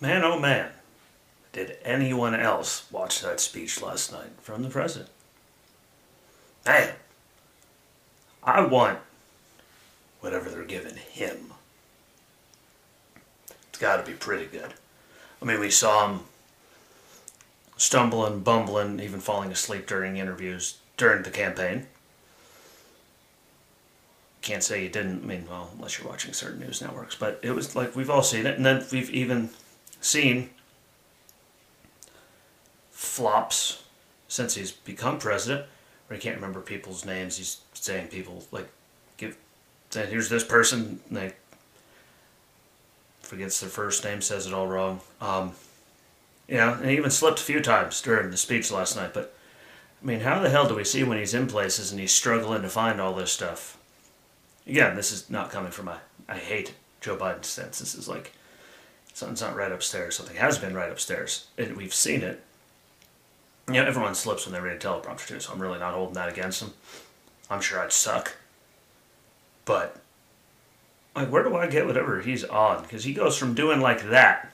[0.00, 0.70] man, oh man,
[1.52, 5.10] did anyone else watch that speech last night from the president?
[6.66, 6.94] Man,
[8.42, 8.98] I want
[10.20, 11.52] whatever they're giving him.
[13.68, 14.74] It's got to be pretty good.
[15.40, 16.20] I mean, we saw him
[17.76, 21.86] stumbling, bumbling, even falling asleep during interviews during the campaign.
[24.42, 25.22] Can't say you didn't.
[25.24, 28.22] I mean, well, unless you're watching certain news networks, but it was like we've all
[28.22, 29.50] seen it, and then we've even
[30.00, 30.50] seen
[32.90, 33.82] flops
[34.28, 35.66] since he's become president.
[36.06, 37.36] Where he can't remember people's names.
[37.36, 38.68] He's saying people like
[39.16, 39.36] give
[39.90, 41.00] saying here's this person.
[41.10, 41.32] They
[43.20, 45.00] forgets their first name, says it all wrong.
[45.20, 45.52] Um,
[46.48, 49.14] you know, and he even slipped a few times during the speech last night.
[49.14, 49.32] But
[50.02, 52.62] I mean, how the hell do we see when he's in places and he's struggling
[52.62, 53.78] to find all this stuff?
[54.66, 57.78] Again, this is not coming from a I hate Joe Biden's sense.
[57.78, 58.32] This is like
[59.20, 60.16] something's not right upstairs.
[60.16, 62.42] Something has been right upstairs, and we've seen it.
[63.68, 66.14] You know, everyone slips when they read a teleprompter too, so I'm really not holding
[66.14, 66.72] that against them.
[67.50, 68.36] I'm sure I'd suck,
[69.64, 70.00] but
[71.14, 72.82] like, where do I get whatever he's on?
[72.82, 74.52] Because he goes from doing like that.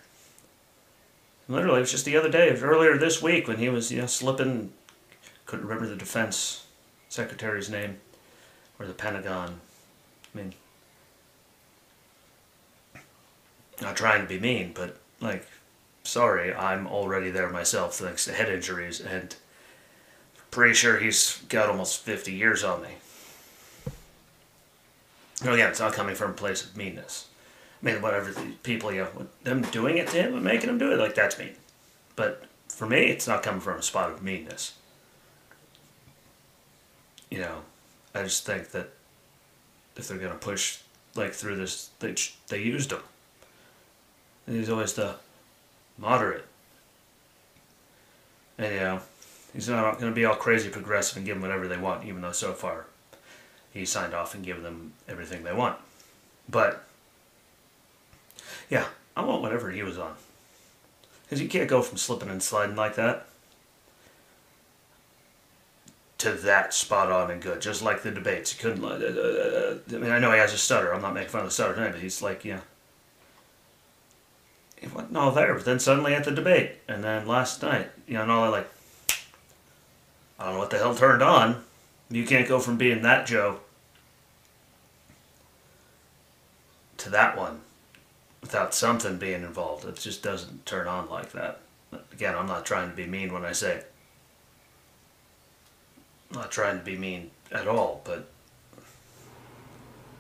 [1.48, 4.06] Literally, it was just the other day, earlier this week, when he was you know
[4.06, 4.72] slipping.
[5.46, 6.66] Couldn't remember the defense
[7.08, 7.98] secretary's name,
[8.80, 9.60] or the Pentagon.
[10.34, 10.54] I mean,
[13.80, 15.46] not trying to be mean, but like,
[16.04, 19.34] sorry, I'm already there myself thanks to head injuries, and
[20.50, 22.88] pretty sure he's got almost 50 years on me.
[25.42, 27.26] Oh, and again, it's not coming from a place of meanness.
[27.82, 28.32] I mean, whatever
[28.62, 31.38] people, you know, them doing it to him and making him do it, like, that's
[31.38, 31.52] mean.
[32.16, 34.72] But for me, it's not coming from a spot of meanness.
[37.30, 37.58] You know,
[38.14, 38.88] I just think that
[39.94, 40.78] if they're going to push,
[41.14, 42.14] like, through this, they,
[42.48, 43.00] they used him.
[44.46, 45.16] And he's always the
[45.98, 46.46] moderate.
[48.58, 49.00] And,
[49.52, 52.22] he's not going to be all crazy progressive and give them whatever they want, even
[52.22, 52.86] though so far
[53.72, 55.78] he signed off and given them everything they want.
[56.48, 56.84] But
[58.70, 60.14] yeah, I want whatever he was on.
[61.22, 63.26] Because you can't go from slipping and sliding like that
[66.18, 67.60] to that spot on and good.
[67.60, 68.52] Just like the debates.
[68.52, 68.84] He couldn't.
[68.84, 70.94] Uh, I mean, I know he has a stutter.
[70.94, 72.60] I'm not making fun of the stutter tonight, but he's like, yeah.
[74.80, 76.72] He wasn't all there, but then suddenly at the debate.
[76.86, 78.68] And then last night, you know, and all I like,
[80.38, 81.64] I don't know what the hell turned on.
[82.10, 83.60] You can't go from being that Joe
[86.98, 87.60] to that one
[88.40, 89.84] without something being involved.
[89.84, 91.60] It just doesn't turn on like that.
[92.12, 93.92] Again, I'm not trying to be mean when I say it.
[96.30, 98.28] I'm not trying to be mean at all, but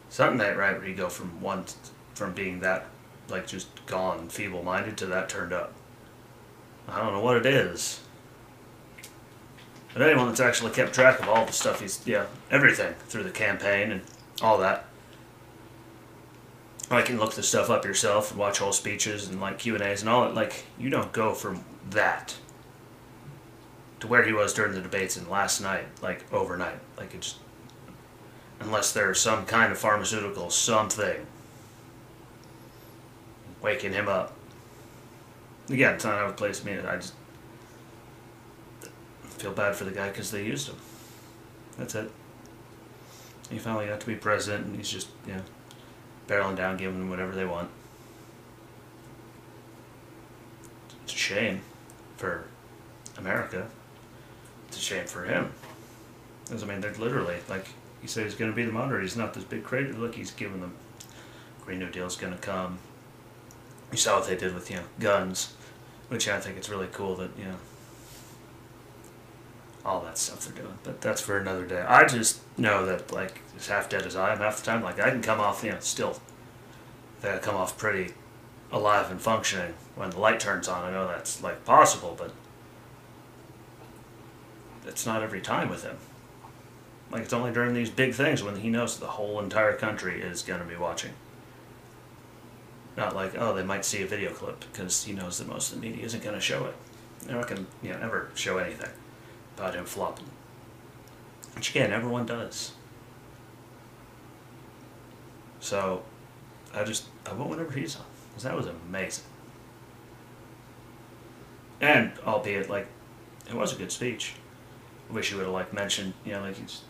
[0.08, 1.64] something ain't right where you go from one,
[2.14, 2.86] from being that,
[3.28, 5.72] like just gone, feeble-minded to that turned up.
[6.88, 8.00] I don't know what it is.
[9.92, 13.30] But anyone that's actually kept track of all the stuff he's, yeah, everything through the
[13.30, 14.02] campaign and
[14.42, 14.84] all that,
[16.90, 19.82] I can look the stuff up yourself and watch whole speeches and like Q and
[19.82, 20.34] A's and all that.
[20.34, 22.36] Like you don't go from that
[24.00, 26.78] to where he was during the debates and last night, like overnight.
[26.96, 27.36] Like it's
[28.60, 31.26] unless there's some kind of pharmaceutical something
[33.66, 34.32] waking him up.
[35.68, 36.64] Again, it's not out of place.
[36.64, 37.14] Me, I just
[39.24, 40.76] feel bad for the guy because they used him.
[41.76, 42.10] That's it.
[43.50, 45.42] He finally got to be president, and he's just you know
[46.28, 47.68] barreling down, giving them whatever they want.
[51.02, 51.60] It's a shame
[52.16, 52.44] for
[53.18, 53.66] America.
[54.68, 55.52] It's a shame for him.
[56.44, 57.66] Because, I mean, they're literally, like,
[58.00, 59.02] he said he's going to be the moderator.
[59.02, 59.92] He's not this big crater.
[59.92, 60.74] Look, he's giving them
[61.64, 62.78] Green New Deal's going to come.
[63.92, 65.54] You saw what they did with, you know, guns,
[66.08, 67.56] which I think it's really cool that, you know,
[69.84, 70.76] all that stuff they're doing.
[70.82, 71.80] But that's for another day.
[71.80, 75.00] I just know that like as half dead as I am half the time, like
[75.00, 76.20] I can come off, you know, still
[77.24, 78.14] I come off pretty
[78.70, 80.84] alive and functioning when the light turns on.
[80.84, 82.32] I know that's like possible, but
[84.86, 85.96] it's not every time with him.
[87.10, 90.42] Like it's only during these big things when he knows the whole entire country is
[90.42, 91.12] going to be watching.
[92.96, 95.80] Not like, oh, they might see a video clip because he knows that most of
[95.80, 96.74] the media isn't going to show it.
[97.20, 98.90] They're not going to, you know, ever show anything
[99.56, 100.30] about him flopping.
[101.54, 102.72] Which again, everyone does.
[105.60, 106.02] So,
[106.74, 108.04] I just, I want whatever he's on.
[108.30, 109.24] Because that was amazing.
[111.80, 112.86] And, albeit, like,
[113.48, 114.34] it was a good speech.
[115.10, 116.82] I wish he would have, like, mentioned, you know, like, he's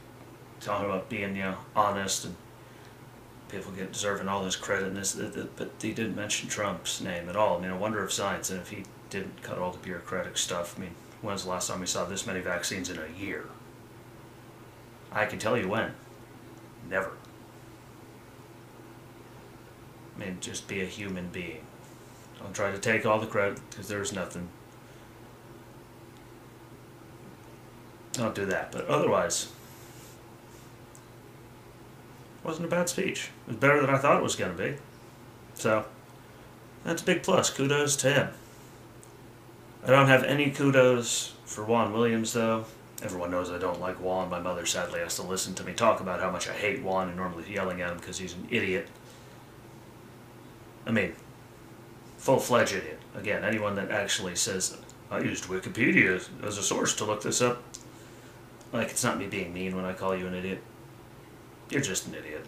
[0.60, 2.36] talking about being, you know, honest and
[3.48, 5.14] people get deserving all this credit and this,
[5.56, 7.58] but he didn't mention Trump's name at all.
[7.58, 10.76] I mean, a wonder of science and if he didn't cut all the bureaucratic stuff.
[10.76, 13.46] I mean, when's the last time we saw this many vaccines in a year?
[15.12, 15.92] I can tell you when.
[16.90, 17.12] Never.
[20.14, 21.64] I mean, just be a human being.
[22.40, 24.48] Don't try to take all the credit because there's nothing.
[28.12, 28.72] Don't do that.
[28.72, 29.52] But otherwise,
[32.46, 33.30] wasn't a bad speech.
[33.46, 34.76] It was better than I thought it was going to be.
[35.54, 35.84] So,
[36.84, 37.50] that's a big plus.
[37.50, 38.28] Kudos to him.
[39.84, 42.64] I don't have any kudos for Juan Williams, though.
[43.02, 44.30] Everyone knows I don't like Juan.
[44.30, 47.08] My mother sadly has to listen to me talk about how much I hate Juan
[47.08, 48.88] and normally yelling at him because he's an idiot.
[50.86, 51.12] I mean,
[52.16, 53.00] full fledged idiot.
[53.14, 54.76] Again, anyone that actually says,
[55.10, 57.62] I used Wikipedia as a source to look this up.
[58.72, 60.62] Like, it's not me being mean when I call you an idiot.
[61.70, 62.46] You're just an idiot.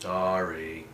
[0.00, 0.86] Sorry.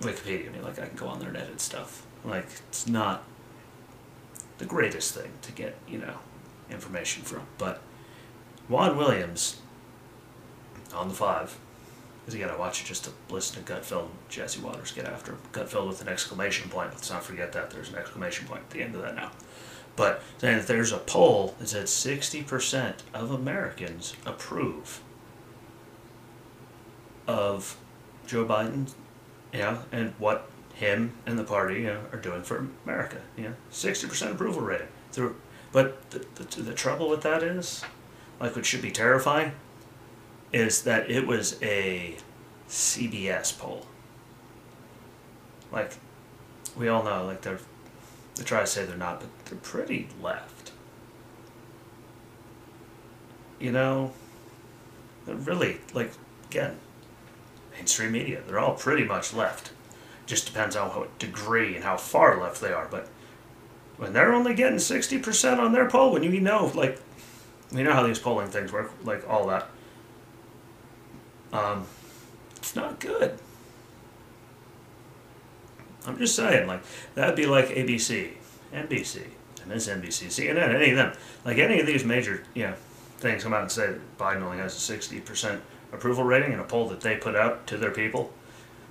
[0.00, 2.06] Wikipedia, I mean, like, I can go on there and edit stuff.
[2.24, 3.24] Like, it's not
[4.58, 6.18] the greatest thing to get, you know,
[6.70, 7.42] information from.
[7.56, 7.80] But
[8.68, 9.60] Juan Williams
[10.94, 11.58] on the five,
[12.20, 15.38] because you gotta watch it just to listen to Gutfeld Jesse Watters get after him.
[15.52, 16.90] Gutfeld with an exclamation point.
[16.90, 17.70] Let's not forget that.
[17.70, 19.30] There's an exclamation point at the end of that now.
[19.98, 25.02] But that there's a poll that said 60% of Americans approve
[27.26, 27.76] of
[28.24, 28.92] Joe Biden,
[29.58, 33.16] know, and what him and the party, you know, are doing for America.
[33.36, 34.86] Know, 60% approval rating.
[35.10, 35.34] Through,
[35.72, 37.84] but the, the, the trouble with that is,
[38.38, 39.50] like, what should be terrifying,
[40.52, 42.18] is that it was a
[42.68, 43.86] CBS poll.
[45.72, 45.96] Like,
[46.76, 47.58] we all know, like, they're
[48.38, 50.72] they try to say they're not, but they're pretty left.
[53.58, 54.12] You know,
[55.26, 56.12] they're really, like,
[56.48, 56.76] again,
[57.74, 59.72] mainstream media, they're all pretty much left.
[60.26, 62.86] Just depends on what degree and how far left they are.
[62.88, 63.08] But
[63.96, 67.00] when they're only getting 60% on their poll, when you know, like,
[67.72, 69.68] you know how these polling things work, like all that,
[71.52, 71.86] um,
[72.56, 73.38] it's not good.
[76.08, 76.82] I'm just saying, like,
[77.14, 78.30] that'd be like ABC,
[78.72, 79.24] NBC,
[79.68, 81.12] MSNBC, CNN, any of them.
[81.44, 82.74] Like, any of these major, you know,
[83.18, 85.60] things come out and say that Biden only has a 60%
[85.92, 88.32] approval rating in a poll that they put out to their people,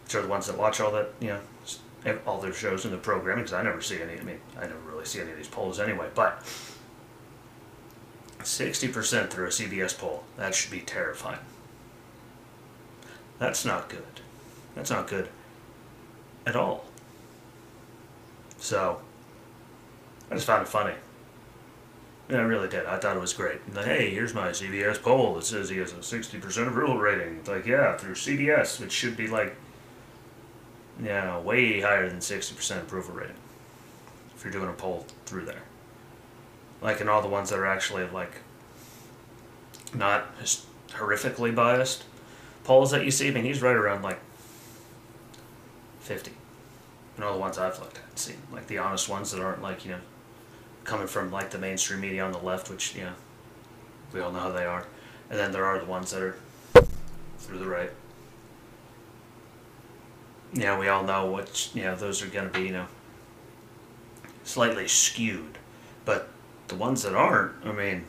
[0.04, 2.98] which are the ones that watch all that, you know, all their shows and the
[2.98, 5.48] programming, because I never see any, I mean, I never really see any of these
[5.48, 6.44] polls anyway, but
[8.40, 11.40] 60% through a CBS poll, that should be terrifying.
[13.40, 14.04] That's not good.
[14.76, 15.30] That's not good
[16.46, 16.86] at all.
[18.58, 19.02] So,
[20.30, 20.94] I just found it funny.
[22.30, 22.86] Yeah, I really did.
[22.86, 23.60] I thought it was great.
[23.74, 27.38] Like, hey, here's my CBS poll that says he has a 60% approval rating.
[27.38, 29.56] It's like, yeah, through CBS, which should be like,
[31.02, 33.36] yeah, way higher than 60% approval rating.
[34.36, 35.64] If you're doing a poll through there.
[36.82, 38.42] Like, in all the ones that are actually, like,
[39.94, 40.26] not
[40.90, 42.04] horrifically biased
[42.66, 44.20] polls that you see, I mean, he's right around, like,
[46.02, 46.32] 50
[47.18, 49.62] you know the ones I've looked at and seen, like the honest ones that aren't
[49.62, 50.00] like you know
[50.84, 53.14] coming from like the mainstream media on the left, which you know
[54.14, 54.86] we all know how they are,
[55.30, 56.36] and then there are the ones that are
[57.40, 57.92] through the right.
[60.54, 62.88] Yeah, we all know which you know those are going to be you know
[64.44, 65.58] slightly skewed,
[66.06, 66.30] but
[66.68, 68.06] the ones that aren't, I mean,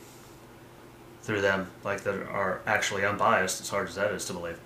[1.22, 4.60] through them like that are actually unbiased, as hard as that is to believe,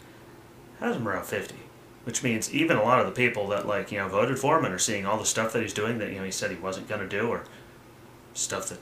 [0.81, 1.57] has them around fifty
[2.05, 4.65] which means even a lot of the people that like you know voted for him
[4.65, 6.57] and are seeing all the stuff that he's doing that you know he said he
[6.57, 7.45] wasn't going to do or
[8.35, 8.79] stuff that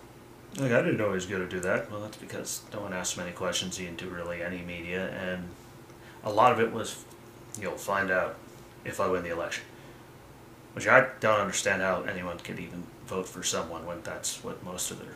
[0.59, 1.91] like I didn't know he was going to do that.
[1.91, 5.11] Well, that's because no one asked him any questions He didn't do really any media,
[5.11, 5.49] and
[6.25, 7.05] a lot of it was
[7.61, 8.37] you'll find out
[8.85, 9.65] if I win the election.
[10.73, 14.91] Which I don't understand how anyone could even vote for someone when that's what most
[14.91, 15.15] of their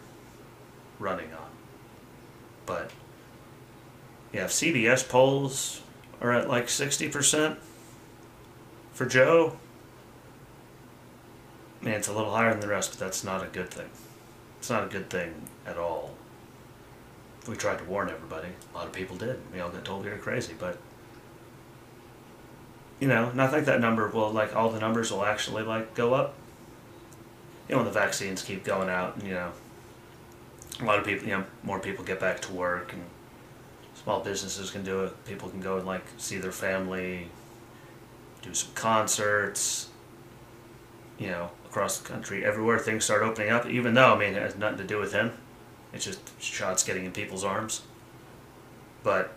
[0.98, 1.50] running on.
[2.66, 2.90] But
[4.32, 5.80] yeah, if CBS polls
[6.20, 7.58] are at like sixty percent
[8.94, 9.56] for Joe,
[11.82, 13.90] man, it's a little higher than the rest, but that's not a good thing.
[14.58, 15.34] It's not a good thing
[15.66, 16.14] at all.
[17.46, 18.48] We tried to warn everybody.
[18.72, 19.38] A lot of people did.
[19.52, 20.78] We all got told we were crazy, but
[23.00, 25.94] you know, and I think that number will like all the numbers will actually like
[25.94, 26.34] go up.
[27.68, 29.50] You know, when the vaccines keep going out, and you know,
[30.80, 33.02] a lot of people, you know, more people get back to work, and
[33.94, 35.24] small businesses can do it.
[35.26, 37.28] People can go and like see their family,
[38.44, 39.88] do some concerts,
[41.18, 44.42] you know, across the country, everywhere things start opening up, even though, I mean, it
[44.42, 45.32] has nothing to do with him.
[45.92, 47.82] It's just shots getting in people's arms.
[49.02, 49.32] But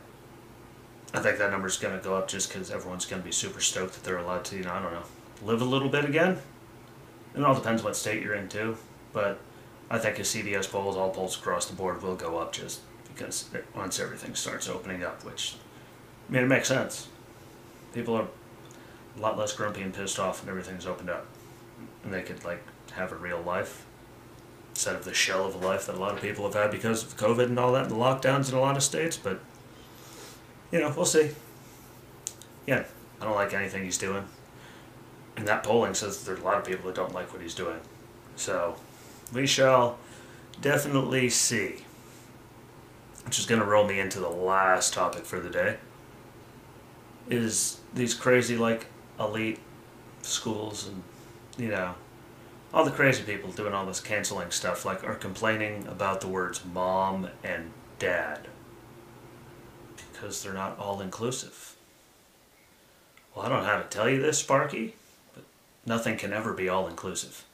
[1.13, 3.61] I think that number's going to go up just because everyone's going to be super
[3.61, 5.03] stoked that they're allowed to, you know, I don't know,
[5.43, 6.39] live a little bit again.
[7.35, 8.77] It all depends what state you're in too,
[9.13, 9.39] but
[9.89, 13.49] I think as CBS polls, all polls across the board will go up just because
[13.75, 15.55] once everything starts opening up, which
[16.27, 17.07] I mean it makes sense.
[17.93, 18.27] People are
[19.17, 21.25] a lot less grumpy and pissed off and everything's opened up,
[22.03, 23.86] and they could like have a real life
[24.71, 27.03] instead of the shell of a life that a lot of people have had because
[27.03, 29.17] of COVID and all that and the lockdowns in a lot of states.
[29.17, 29.39] But
[30.71, 31.31] you know, we'll see.
[32.65, 32.83] Yeah,
[33.19, 34.25] I don't like anything he's doing.
[35.36, 37.79] And that polling says there's a lot of people that don't like what he's doing.
[38.36, 38.75] So
[39.33, 39.97] we shall
[40.62, 41.83] definitely see.
[43.25, 45.77] Which is going to roll me into the last topic for the day.
[47.29, 48.88] Is these crazy, like,
[49.19, 49.59] elite
[50.21, 51.03] schools and,
[51.57, 51.95] you know,
[52.74, 56.63] all the crazy people doing all this canceling stuff, like, are complaining about the words
[56.65, 58.47] mom and dad
[59.95, 61.75] because they're not all inclusive.
[63.33, 64.95] Well, I don't know how to tell you this, Sparky,
[65.33, 65.43] but
[65.86, 67.45] nothing can ever be all inclusive.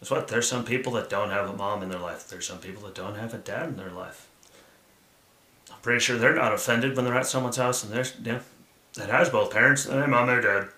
[0.00, 2.28] That's what there's some people that don't have a mom in their life.
[2.28, 4.28] There's some people that don't have a dad in their life.
[5.70, 8.40] I'm pretty sure they're not offended when they're at someone's house and there's yeah,
[8.96, 10.68] that has both parents, their mom or dad.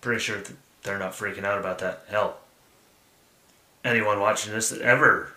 [0.00, 0.42] Pretty sure
[0.82, 2.04] they're not freaking out about that.
[2.08, 2.38] Hell,
[3.84, 5.32] anyone watching this that ever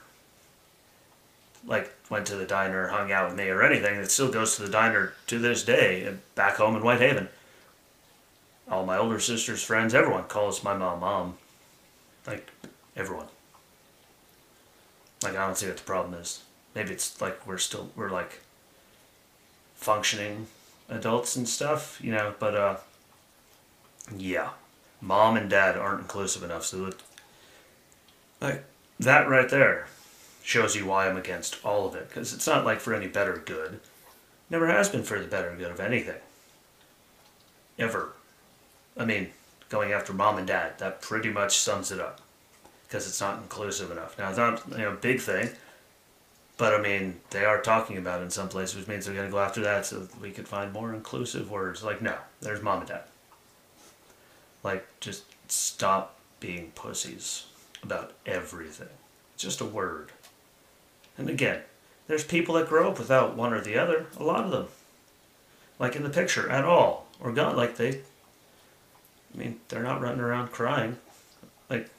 [1.65, 4.61] like went to the diner, hung out with me, or anything that still goes to
[4.61, 7.29] the diner to this day uh, back home in Whitehaven.
[8.69, 11.37] All my older sister's friends, everyone calls my mom mom.
[12.25, 12.49] Like
[12.95, 13.27] everyone.
[15.23, 16.43] Like I don't see what the problem is.
[16.75, 18.41] Maybe it's like we're still we're like
[19.75, 20.47] functioning
[20.89, 22.77] adults and stuff, you know, but uh
[24.15, 24.51] yeah.
[25.01, 26.95] Mom and dad aren't inclusive enough, so that,
[28.41, 28.63] like
[28.99, 29.87] that right there
[30.43, 32.07] shows you why I'm against all of it.
[32.07, 33.79] Because it's not like for any better good.
[34.49, 36.21] Never has been for the better good of anything.
[37.77, 38.13] Ever.
[38.95, 39.29] I mean,
[39.69, 42.21] going after mom and dad, that pretty much sums it up.
[42.87, 44.17] Because it's not inclusive enough.
[44.17, 45.49] Now, it's not you know, big thing.
[46.57, 49.27] But I mean, they are talking about it in some places, which means they're going
[49.27, 51.83] to go after that so we could find more inclusive words.
[51.83, 53.03] Like, no, there's mom and dad.
[54.63, 57.45] Like, just stop being pussies
[57.83, 58.87] about everything.
[59.37, 60.11] Just a word.
[61.17, 61.61] And again,
[62.07, 64.67] there's people that grow up without one or the other, a lot of them.
[65.77, 67.07] Like in the picture, at all.
[67.19, 68.01] Or gone, like they,
[69.33, 70.97] I mean, they're not running around crying.
[71.69, 71.89] Like,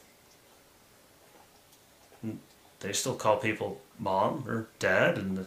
[2.81, 5.45] they still call people mom or dad, and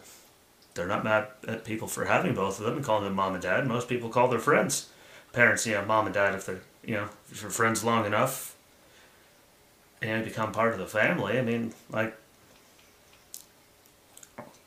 [0.73, 3.43] they're not mad at people for having both of them and calling them mom and
[3.43, 3.67] dad.
[3.67, 4.89] Most people call their friends
[5.31, 8.55] parents, you know, mom and dad if they're, you know, if you're friends long enough
[10.01, 11.39] and become part of the family.
[11.39, 12.15] I mean, like,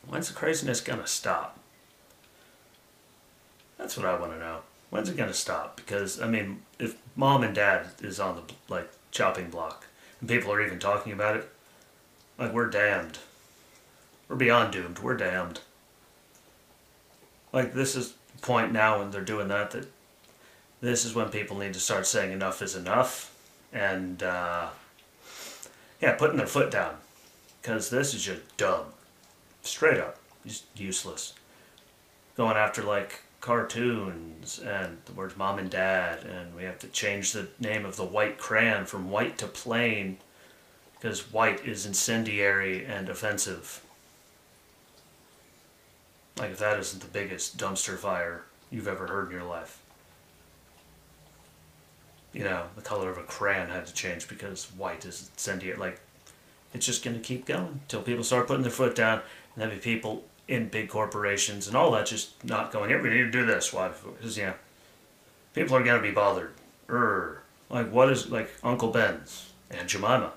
[0.07, 1.59] When's the craziness gonna stop?
[3.77, 4.61] That's what I want to know.
[4.91, 5.77] When's it gonna stop?
[5.77, 9.87] Because I mean, if mom and dad is on the like chopping block,
[10.21, 11.49] and people are even talking about it,
[12.39, 13.19] like we're damned.
[14.29, 14.99] We're beyond doomed.
[14.99, 15.61] We're damned.
[17.53, 19.89] Like this is the point now when they're doing that that
[20.81, 23.35] this is when people need to start saying enough is enough,
[23.73, 24.69] and uh,
[26.01, 26.97] yeah, putting their foot down,
[27.61, 28.85] because this is just dumb.
[29.63, 31.33] Straight up, just useless.
[32.37, 37.33] Going after like cartoons and the words mom and dad, and we have to change
[37.33, 40.19] the name of the white crayon from white to plain
[40.95, 43.83] because white is incendiary and offensive.
[46.39, 49.81] Like if that isn't the biggest dumpster fire you've ever heard in your life.
[52.33, 55.79] You know, the color of a crayon had to change because white is incendiary.
[55.79, 56.01] Like,
[56.75, 59.21] it's just going to keep going until people start putting their foot down
[59.55, 63.09] and there'll be people in big corporations and all that just not going, here, we
[63.09, 63.73] need to do this.
[63.73, 63.89] Why?
[63.89, 64.55] Because, yeah,
[65.55, 66.53] people are going to be bothered.
[66.89, 67.39] Urgh.
[67.71, 70.33] Like, what is, like, Uncle Ben's and Jemima?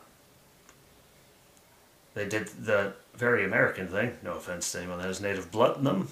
[2.19, 4.17] They did the very American thing.
[4.21, 6.09] No offense to anyone that has native blood in them.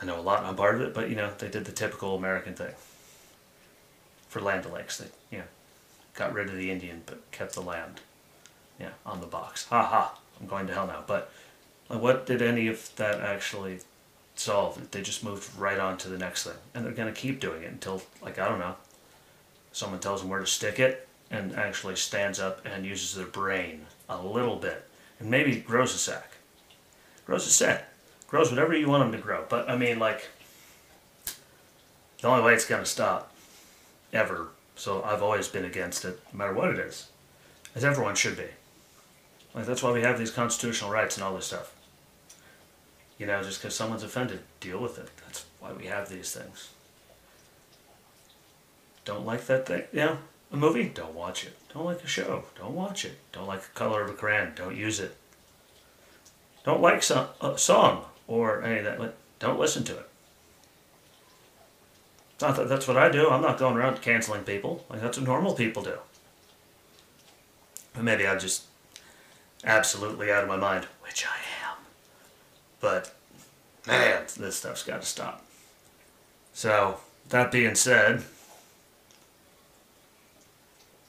[0.00, 2.14] I know a lot, I'm part of it, but, you know, they did the typical
[2.14, 2.72] American thing.
[4.28, 5.44] For Land O'Lakes, they, you know,
[6.14, 8.02] got rid of the Indian but kept the land.
[8.78, 9.66] Yeah, on the box.
[9.66, 11.02] Ha ha, I'm going to hell now.
[11.08, 11.32] But
[11.90, 13.80] uh, what did any of that actually
[14.36, 14.92] solve?
[14.92, 16.58] They just moved right on to the next thing.
[16.72, 18.76] And they're going to keep doing it until, like, I don't know,
[19.72, 23.86] someone tells them where to stick it and actually stands up and uses their brain
[24.20, 24.88] a little bit.
[25.18, 26.32] And maybe grows a sack.
[27.26, 27.92] Grows a set.
[28.26, 29.44] Grows whatever you want them to grow.
[29.48, 30.28] But, I mean, like,
[32.20, 33.32] the only way it's going to stop,
[34.12, 37.08] ever, so I've always been against it, no matter what it is,
[37.74, 38.46] as everyone should be.
[39.54, 41.74] Like, that's why we have these constitutional rights and all this stuff
[43.18, 45.10] You know, just because someone's offended, deal with it.
[45.24, 46.70] That's why we have these things.
[49.04, 49.82] Don't like that thing?
[49.92, 50.16] Yeah,
[50.52, 50.90] a movie?
[50.94, 51.56] Don't watch it.
[51.72, 52.44] Don't like a show?
[52.58, 53.18] Don't watch it.
[53.32, 54.52] Don't like the color of a crayon?
[54.54, 55.16] Don't use it.
[56.64, 59.14] Don't like a song or any of that?
[59.38, 60.08] Don't listen to it.
[62.40, 63.30] Not that that's what I do.
[63.30, 64.84] I'm not going around canceling people.
[64.90, 65.98] Like that's what normal people do.
[67.94, 68.64] But maybe I'm just
[69.64, 71.36] absolutely out of my mind, which I
[71.68, 71.76] am.
[72.80, 73.14] But
[73.86, 75.44] man, this stuff's got to stop.
[76.52, 78.24] So that being said,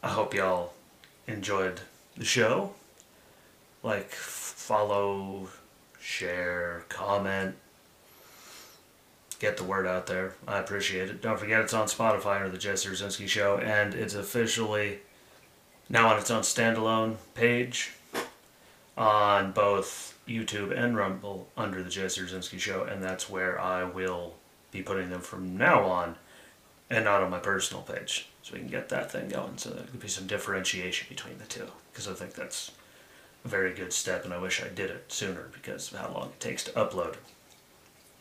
[0.03, 0.73] I hope y'all
[1.27, 1.79] enjoyed
[2.17, 2.73] the show.
[3.81, 5.47] Like, follow,
[5.97, 7.55] share, comment,
[9.39, 10.33] get the word out there.
[10.45, 11.21] I appreciate it.
[11.21, 14.99] Don't forget it's on Spotify under the Jesse Rucinski Show, and it's officially
[15.87, 17.93] now on its own standalone page
[18.97, 24.33] on both YouTube and Rumble under the Jesse Rucinski Show, and that's where I will
[24.69, 26.15] be putting them from now on,
[26.93, 29.57] and not on my personal page so we can get that thing going.
[29.57, 32.71] So there could be some differentiation between the two because I think that's
[33.43, 36.27] a very good step, and I wish I did it sooner because of how long
[36.27, 37.15] it takes to upload.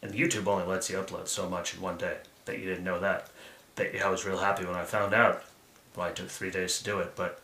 [0.01, 2.17] And YouTube only lets you upload so much in one day.
[2.47, 3.29] That you didn't know that.
[3.77, 5.45] That I was real happy when I found out.
[5.95, 7.41] Why it took three days to do it, but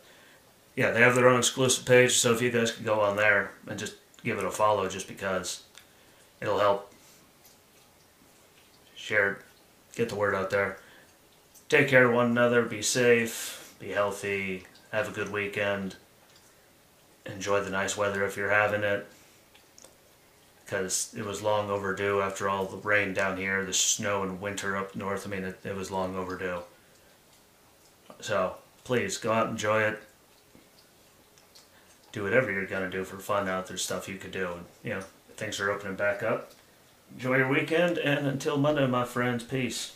[0.74, 2.16] yeah, they have their own exclusive page.
[2.16, 3.94] So if you guys could go on there and just
[4.24, 5.62] give it a follow, just because
[6.40, 6.92] it'll help
[8.94, 9.38] share, it,
[9.94, 10.78] get the word out there
[11.68, 15.96] take care of one another, be safe, be healthy, have a good weekend,
[17.26, 19.06] enjoy the nice weather if you're having it.
[20.64, 24.76] Because it was long overdue after all the rain down here, the snow and winter
[24.76, 25.26] up north.
[25.26, 26.60] I mean, it, it was long overdue.
[28.20, 30.02] So, please go out and enjoy it.
[32.12, 34.48] Do whatever you're to do for fun out there, stuff you could do.
[34.52, 35.00] And, you know,
[35.36, 36.52] things are opening back up.
[37.14, 39.94] Enjoy your weekend, and until Monday, my friends, peace.